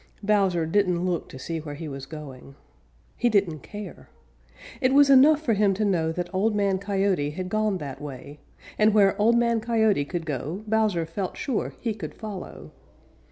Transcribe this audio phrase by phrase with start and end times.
[0.23, 2.55] Bowser didn't look to see where he was going.
[3.17, 4.09] He didn't care.
[4.81, 8.39] It was enough for him to know that Old Man Coyote had gone that way,
[8.79, 12.71] and where Old Man Coyote could go Bowser felt sure he could follow.